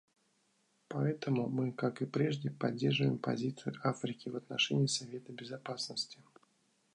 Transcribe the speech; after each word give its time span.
Поэтому 0.87 1.47
мы, 1.47 1.71
как 1.71 2.01
и 2.01 2.07
прежде, 2.07 2.49
поддерживаем 2.49 3.19
позицию 3.19 3.75
Африки 3.83 4.29
в 4.29 4.35
отношении 4.35 4.87
Совета 4.87 5.31
Безопасности. 5.31 6.17